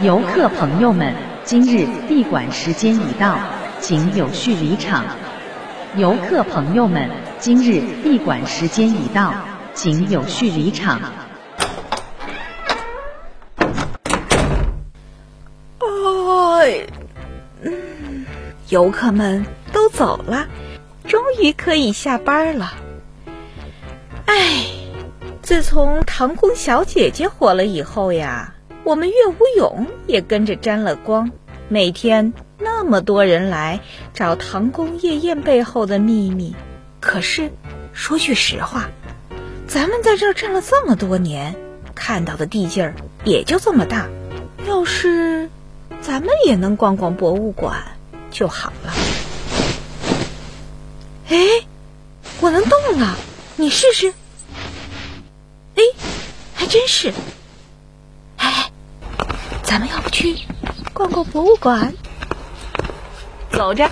[0.00, 3.36] 游客朋友们，今日闭馆时间已到，
[3.80, 5.04] 请有序离场。
[5.96, 7.10] 游客朋友们，
[7.40, 9.34] 今日闭馆时间已到，
[9.74, 11.00] 请有序离场。
[15.80, 16.86] 哎，
[17.62, 18.24] 嗯，
[18.68, 20.46] 游客们都走了，
[21.08, 22.72] 终于可以下班了。
[24.26, 24.64] 哎，
[25.42, 28.54] 自从唐宫小姐姐火了以后呀。
[28.88, 31.30] 我们岳无勇也跟着沾了光，
[31.68, 33.80] 每天那么多人来
[34.14, 36.56] 找唐宫夜宴背后的秘密。
[36.98, 37.50] 可是，
[37.92, 38.88] 说句实话，
[39.66, 41.54] 咱们在这儿站了这么多年，
[41.94, 42.94] 看到的地界儿
[43.24, 44.08] 也就这么大。
[44.66, 45.50] 要是
[46.00, 47.98] 咱们也能逛逛博物馆
[48.30, 48.94] 就好了。
[51.28, 51.36] 哎，
[52.40, 53.18] 我能动了，
[53.56, 54.14] 你试试。
[55.74, 55.82] 哎，
[56.54, 57.12] 还真是。
[59.68, 60.34] 咱们要不去
[60.94, 61.92] 逛逛博物馆？
[63.50, 63.86] 走着。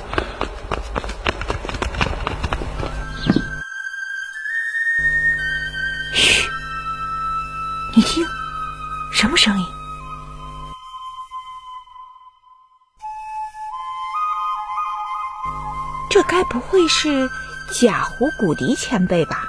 [6.15, 6.49] 嘘，
[7.95, 8.25] 你听，
[9.13, 9.67] 什么声音？
[16.09, 17.29] 这该不会是
[17.71, 19.45] 贾湖古笛前辈吧？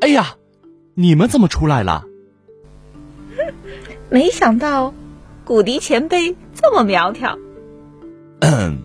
[0.00, 0.36] 哎呀，
[0.94, 2.04] 你们怎么出来了？
[4.10, 4.94] 没想到，
[5.44, 7.38] 古笛前辈这么苗条。
[8.40, 8.78] 嗯，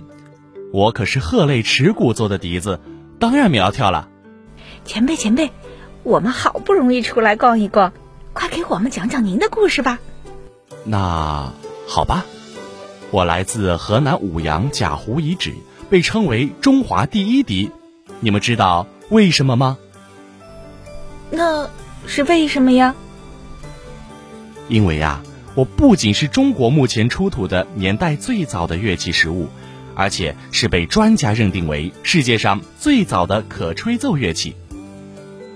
[0.74, 2.80] 我可是鹤类齿骨做的笛子，
[3.20, 4.10] 当然苗条了。
[4.84, 5.52] 前辈，前辈，
[6.04, 7.94] 我们好不容易出来逛一逛，
[8.34, 10.00] 快给我们讲讲您的故事吧。
[10.84, 11.54] 那
[11.88, 12.26] 好吧，
[13.12, 15.54] 我来自河南舞阳贾湖遗址，
[15.90, 17.72] 被称为中华第一笛。
[18.20, 19.78] 你们知道为什么吗？
[21.36, 21.70] 那
[22.08, 22.96] 是为什么呀？
[24.70, 25.22] 因为呀，
[25.54, 29.48] 我不仅是中国目前出土的年代最早的乐器实物，
[29.96, 34.56] 而且是被专家认定为世界上最早的可吹奏乐器。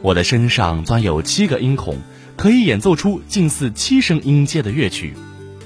[0.02, 1.98] 我的身上钻有七个音孔，
[2.36, 5.16] 可以演奏出近似七声音阶的乐曲，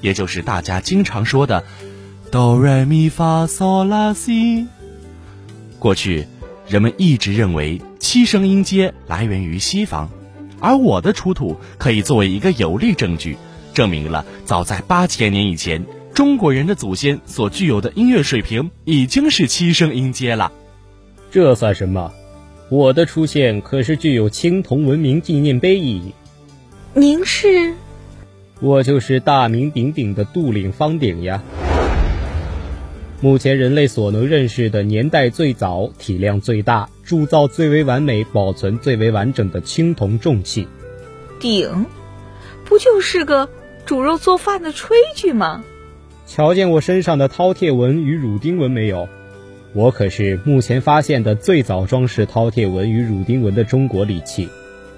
[0.01, 1.63] 也就是大家经常说的
[2.31, 4.67] 哆来咪发嗦拉西。
[5.79, 6.27] 过去，
[6.67, 7.81] 人们一直认为。
[7.99, 10.09] 七声音阶来源于西方，
[10.59, 13.37] 而我的出土可以作为一个有力证据，
[13.73, 20.51] 证明了早在八千年以前，中国人的祖先所具有的音乐水平已经是七声音阶了。
[21.31, 22.13] 这算什么？
[22.69, 26.13] 我的出现可是具有青铜文明纪念碑意义。
[26.93, 27.73] 您是？
[28.59, 31.41] 我就是大名鼎鼎的杜岭方鼎呀。
[33.23, 40.67] 目前人类所能认识的年代最早、体量最大、铸造最为完美、保存最为完整的青铜重器，
[41.39, 41.85] 鼎，
[42.65, 43.47] 不就是个
[43.85, 45.63] 煮肉做饭的炊具吗？
[46.27, 49.07] 瞧见我身上的饕餮纹与乳钉纹没有？
[49.71, 54.49] 我可是目前发现的最早装饰饕餮纹与乳钉纹的中国礼器，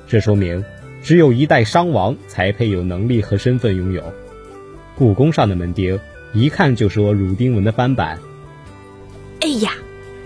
[0.08, 0.66] 这说明
[1.04, 4.02] 只有一代商王才配有能力和身份拥有。
[4.98, 6.00] 故宫上的门钉。
[6.36, 8.20] 一看就是我乳钉纹的翻版。
[9.40, 9.72] 哎呀，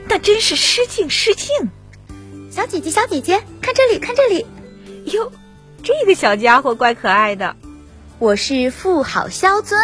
[0.07, 1.69] 那真是失敬失敬！
[2.49, 4.43] 小姐姐，小姐姐，看这里，看这里！
[5.05, 5.31] 哟，
[5.83, 7.55] 这个小家伙怪可爱的。
[8.17, 9.79] 我是富好萧尊。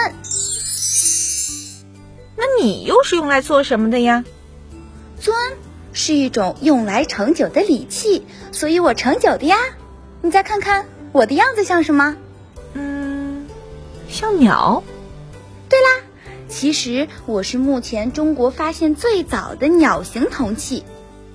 [2.36, 4.26] 那你又是用来做什么的呀？
[5.20, 5.38] 尊
[5.94, 9.58] 是一种用来盛酒的礼器，所以我盛酒的呀。
[10.24, 12.18] 你再看看我的样子像什么？
[12.74, 13.46] 嗯，
[14.10, 14.84] 像鸟。
[16.48, 20.84] 其实我是目前中国发现最早的鸟形铜器，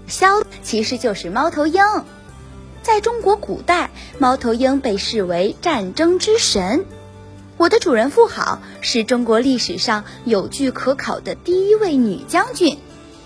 [0.08, 1.82] 枭其实就是猫头鹰。
[2.82, 6.84] 在中国古代，猫头鹰被视为战争之神。
[7.56, 12.78] 我的主人妇好是中国历史上有据可考的第一位女将军，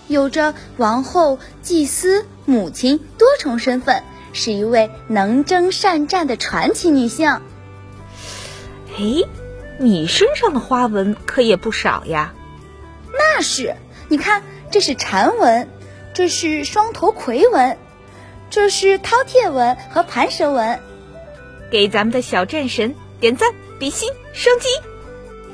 [0.07, 7.39] 有着王后、祭司、母亲多重身份，是一位能征善战的传奇女性。
[8.97, 9.25] 诶。
[9.77, 12.33] 你身上的花纹可也不少呀，
[13.11, 13.75] 那是，
[14.07, 14.41] 你看，
[14.71, 15.67] 这是蝉纹，
[16.13, 17.77] 这是双头葵纹，
[18.49, 20.79] 这是饕餮纹和盘蛇纹。
[21.69, 24.69] 给咱们的小战神点赞、比心、升级。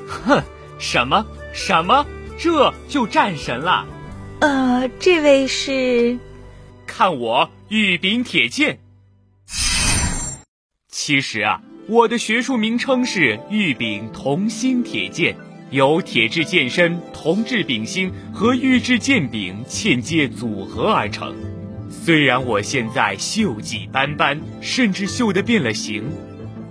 [0.07, 0.43] 哼，
[0.77, 2.05] 什么什么，
[2.37, 3.85] 这就战神了？
[4.39, 6.19] 呃，这位是，
[6.85, 8.79] 看我玉柄铁剑。
[10.89, 11.61] 其实啊。
[11.91, 15.35] 我的学术名称是玉柄同心铁剑，
[15.71, 21.35] 由铁质剑身、铜质柄心和玉质剑柄嵌接组合而成。
[21.89, 26.05] 虽然我现在锈迹斑斑，甚至锈得变了形，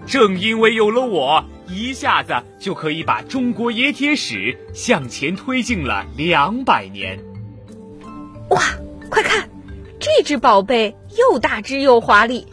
[0.06, 7.18] 正因为有了我，一下子就可以把中国冶铁史向前推进了两百年。
[8.48, 8.62] 哇，
[9.10, 9.50] 快看，
[9.98, 12.46] 这只宝贝又大只又华丽。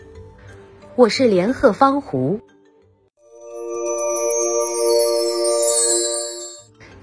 [0.98, 2.42] 我是连鹤方壶，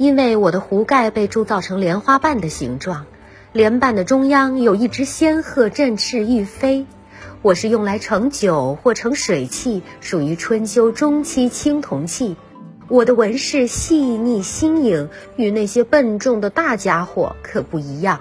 [0.05, 3.07] 因为我的壶盖被铸造成莲花瓣的形状。
[3.55, 6.85] 莲瓣的中央有一只仙鹤振翅欲飞，
[7.41, 12.37] 我是用来盛酒或盛水器，属于春秋中期青铜器。
[12.89, 18.21] 我的纹饰细腻新颖，与那些笨重的大家伙可不一样。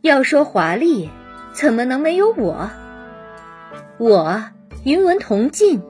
[0.00, 1.10] 要说华丽，
[1.52, 2.70] 怎么能没有我？
[3.98, 4.42] 我
[4.84, 5.82] 云纹铜镜，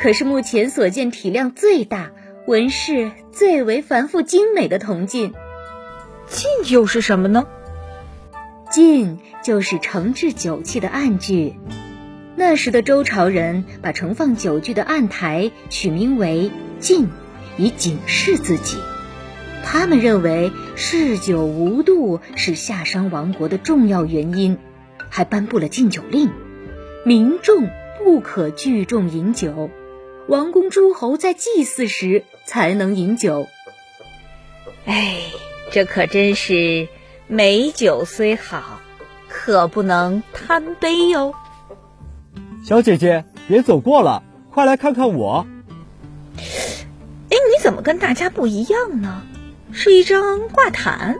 [0.00, 2.10] 可是目前所见体量最大、
[2.46, 5.32] 纹饰最为繁复精美的铜镜。
[6.26, 7.46] 镜又是什么呢？
[8.70, 11.54] 镜就是盛置酒器的案具，
[12.36, 16.50] 那时的周朝人把盛放酒具的案台取名为
[16.80, 17.10] 镜，
[17.58, 18.78] 以警示自己。
[19.62, 24.58] 他们认为嗜酒无度是夏商王国的重要原因，
[25.10, 26.30] 还颁布了禁酒令，
[27.04, 27.68] 民众
[28.02, 29.70] 不可聚众饮酒，
[30.26, 33.48] 王公诸侯在祭祀时才能饮酒。
[34.84, 35.18] 哎，
[35.70, 36.88] 这可真是。
[37.28, 38.80] 美酒虽好，
[39.26, 41.34] 可不能贪杯哟。
[42.62, 45.46] 小姐姐，别走过了，快来看看我。
[46.36, 46.42] 哎，
[47.30, 49.22] 你怎么跟大家不一样呢？
[49.72, 51.16] 是一张挂毯。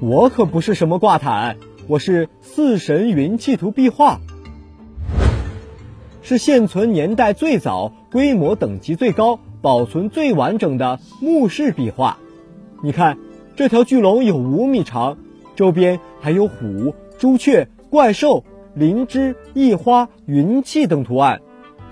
[0.00, 4.20] 我可不是什么挂毯，我是四神云气图壁画，
[6.24, 12.18] 是现存年代最早、规模等级最高、保存最完整的墓室壁画。
[12.82, 13.16] 你看。
[13.56, 15.16] 这条巨龙有五米长，
[15.54, 18.42] 周边还有虎、朱雀、怪兽、
[18.74, 21.40] 灵芝、异花、云气等图案，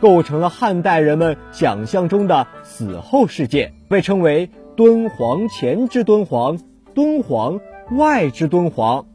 [0.00, 6.58] 构成了汉代人们想象中的死后世界，被称为敦煌前之敦煌，
[6.94, 7.60] 敦煌
[7.92, 9.06] 外之敦煌。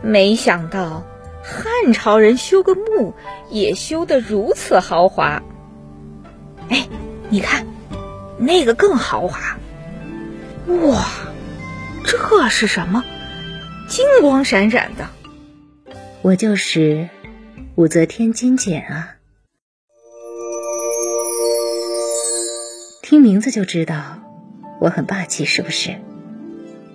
[0.00, 1.02] 没想到
[1.42, 3.14] 汉朝人修个墓
[3.50, 5.42] 也修得如此豪华。
[6.68, 6.88] 哎，
[7.28, 7.66] 你看，
[8.38, 9.58] 那个更豪华。
[10.86, 11.04] 哇，
[12.04, 13.04] 这是什么？
[13.88, 15.08] 金光闪闪的。
[16.22, 17.08] 我就是
[17.74, 19.16] 武则天金简啊！
[23.02, 24.20] 听名字就知道
[24.80, 25.96] 我很霸气，是不是？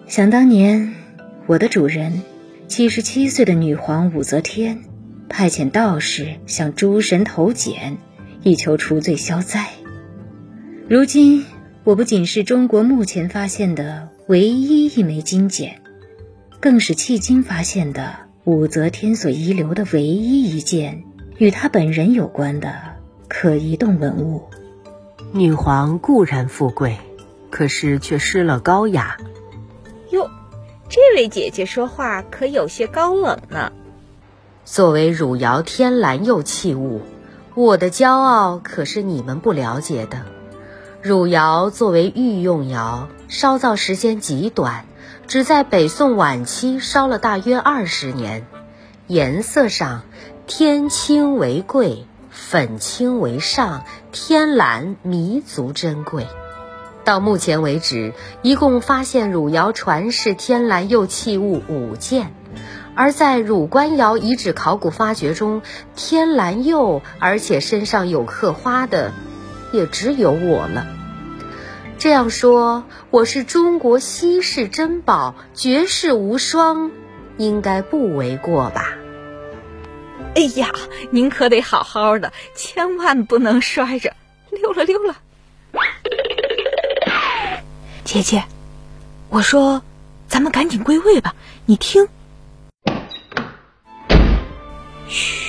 [0.08, 0.94] 想当年，
[1.48, 2.22] 我的主人
[2.68, 4.82] 七十七岁的女皇武则天，
[5.30, 7.98] 派遣道士向诸神投简，
[8.44, 9.68] 以求除罪消灾。
[10.90, 11.46] 如今。
[11.86, 15.84] 我不仅是中国目前发现的唯一一枚金简，
[16.60, 21.04] 更是迄今发现的武则天所遗留的唯一一件
[21.38, 22.74] 与她本人有关的
[23.28, 24.46] 可移动文物。
[25.32, 26.98] 女皇固然富贵，
[27.52, 29.16] 可是却失了高雅。
[30.96, 33.74] 这位姐姐说话可有些高冷呢。
[34.64, 37.02] 作为汝窑天蓝釉器物，
[37.54, 40.22] 我的骄傲可是你们不了解的。
[41.02, 44.86] 汝窑作为御用窑，烧造时间极短，
[45.28, 48.48] 只在北宋晚期烧了大约二十年。
[49.06, 50.04] 颜色上，
[50.48, 53.84] 天青为贵，粉青为上，
[54.14, 56.26] 天蓝弥足珍贵。
[57.06, 62.34] 到目前为止，一共发现汝窑传世天蓝釉器物五件，
[62.96, 65.62] 而在汝官窑遗址考古发掘中，
[65.96, 69.14] 天蓝釉而且身上有刻花的。
[69.72, 70.88] 也只有我了。
[71.98, 76.92] 这样说，我是中国稀世珍宝，绝世无双，
[77.38, 78.94] 应该不为过吧？
[80.36, 80.72] 哎呀，
[81.12, 84.14] 您可得好好的，千万不能摔着，
[84.50, 85.16] 溜了溜了。
[88.06, 88.44] 姐姐，
[89.30, 89.82] 我说，
[90.30, 91.34] 咱们赶紧归位吧。
[91.66, 92.08] 你听，
[95.10, 95.45] 嘘。